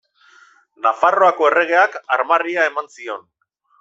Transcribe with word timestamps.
Nafarroako 0.85 1.49
erregeak, 1.51 1.99
armarria 2.17 2.65
eman 2.71 2.91
zion. 2.97 3.29